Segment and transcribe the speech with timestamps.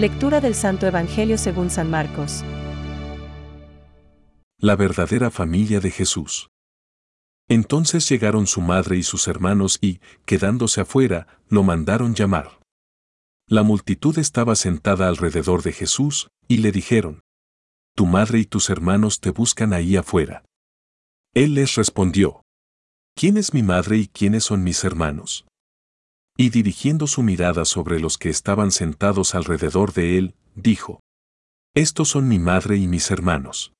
[0.00, 2.42] Lectura del Santo Evangelio según San Marcos.
[4.56, 6.48] La verdadera familia de Jesús.
[7.50, 12.60] Entonces llegaron su madre y sus hermanos y, quedándose afuera, lo mandaron llamar.
[13.46, 17.20] La multitud estaba sentada alrededor de Jesús, y le dijeron,
[17.94, 20.46] Tu madre y tus hermanos te buscan ahí afuera.
[21.34, 22.40] Él les respondió,
[23.14, 25.44] ¿Quién es mi madre y quiénes son mis hermanos?
[26.40, 31.00] Y dirigiendo su mirada sobre los que estaban sentados alrededor de él, dijo,
[31.74, 33.74] Estos son mi madre y mis hermanos.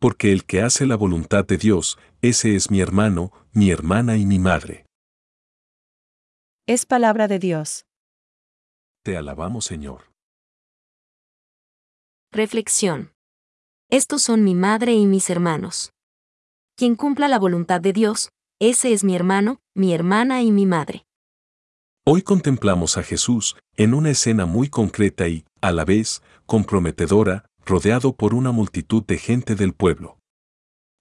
[0.00, 4.26] Porque el que hace la voluntad de Dios, ese es mi hermano, mi hermana y
[4.26, 4.86] mi madre.
[6.66, 7.86] Es palabra de Dios.
[9.04, 10.10] Te alabamos Señor.
[12.32, 13.12] Reflexión.
[13.88, 15.92] Estos son mi madre y mis hermanos.
[16.74, 21.04] Quien cumpla la voluntad de Dios, ese es mi hermano, mi hermana y mi madre.
[22.10, 28.16] Hoy contemplamos a Jesús en una escena muy concreta y, a la vez, comprometedora, rodeado
[28.16, 30.18] por una multitud de gente del pueblo.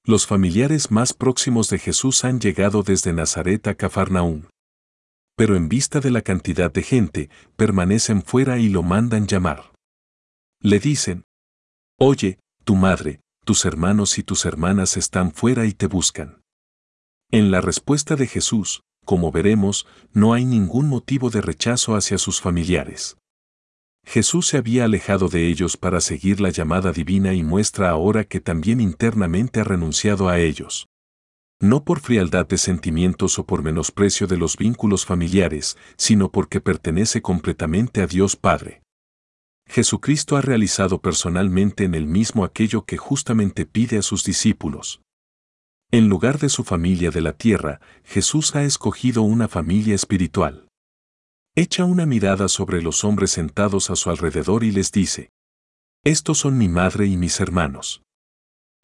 [0.04, 4.50] Los familiares más próximos de Jesús han llegado desde Nazaret a Cafarnaún.
[5.38, 9.72] Pero en vista de la cantidad de gente, permanecen fuera y lo mandan llamar.
[10.60, 11.24] Le dicen,
[11.98, 16.42] Oye, tu madre, tus hermanos y tus hermanas están fuera y te buscan.
[17.32, 22.42] En la respuesta de Jesús, como veremos, no hay ningún motivo de rechazo hacia sus
[22.42, 23.16] familiares.
[24.06, 28.42] Jesús se había alejado de ellos para seguir la llamada divina y muestra ahora que
[28.42, 30.88] también internamente ha renunciado a ellos.
[31.62, 37.22] No por frialdad de sentimientos o por menosprecio de los vínculos familiares, sino porque pertenece
[37.22, 38.82] completamente a Dios Padre.
[39.70, 45.00] Jesucristo ha realizado personalmente en él mismo aquello que justamente pide a sus discípulos.
[45.90, 50.68] En lugar de su familia de la tierra, Jesús ha escogido una familia espiritual.
[51.56, 55.32] Echa una mirada sobre los hombres sentados a su alrededor y les dice,
[56.04, 58.02] Estos son mi madre y mis hermanos.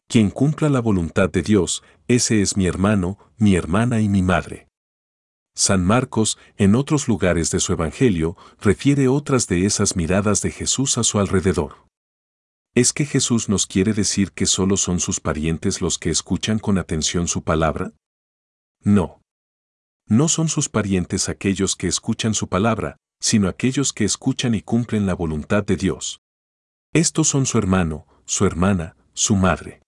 [0.08, 4.68] Quien cumpla la voluntad de Dios, ese es mi hermano, mi hermana y mi madre.
[5.54, 10.96] San Marcos, en otros lugares de su Evangelio, refiere otras de esas miradas de Jesús
[10.96, 11.83] a su alrededor.
[12.76, 16.76] ¿Es que Jesús nos quiere decir que solo son sus parientes los que escuchan con
[16.76, 17.92] atención su palabra?
[18.82, 19.20] No.
[20.08, 25.06] No son sus parientes aquellos que escuchan su palabra, sino aquellos que escuchan y cumplen
[25.06, 26.18] la voluntad de Dios.
[26.92, 29.80] Estos son su hermano, su hermana, su madre.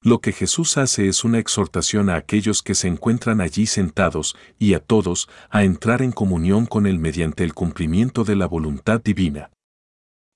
[0.00, 4.72] Lo que Jesús hace es una exhortación a aquellos que se encuentran allí sentados y
[4.72, 9.50] a todos a entrar en comunión con Él mediante el cumplimiento de la voluntad divina.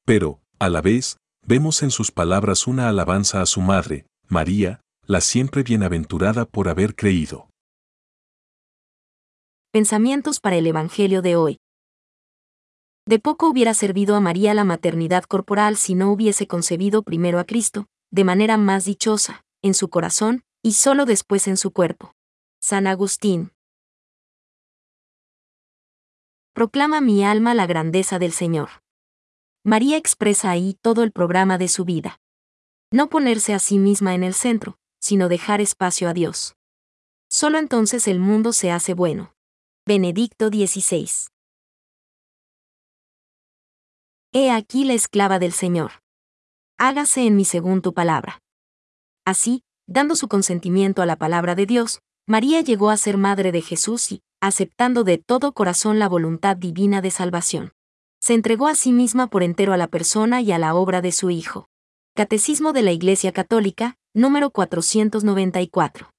[0.05, 5.21] Pero, a la vez, vemos en sus palabras una alabanza a su madre, María, la
[5.21, 7.49] siempre bienaventurada por haber creído.
[9.73, 11.59] Pensamientos para el Evangelio de hoy.
[13.07, 17.45] De poco hubiera servido a María la maternidad corporal si no hubiese concebido primero a
[17.45, 22.15] Cristo, de manera más dichosa, en su corazón, y solo después en su cuerpo.
[22.61, 23.51] San Agustín.
[26.53, 28.69] Proclama mi alma la grandeza del Señor.
[29.65, 32.19] María expresa ahí todo el programa de su vida.
[32.91, 36.57] No ponerse a sí misma en el centro, sino dejar espacio a Dios.
[37.31, 39.35] Solo entonces el mundo se hace bueno.
[39.87, 41.09] Benedicto XVI.
[44.33, 45.93] He aquí la esclava del Señor.
[46.77, 48.41] Hágase en mí según tu palabra.
[49.25, 53.63] Así, dando su consentimiento a la palabra de Dios, María llegó a ser madre de
[53.63, 57.73] Jesús y, aceptando de todo corazón la voluntad divina de salvación
[58.23, 61.11] se entregó a sí misma por entero a la persona y a la obra de
[61.11, 61.67] su Hijo.
[62.15, 66.12] Catecismo de la Iglesia Católica, número 494.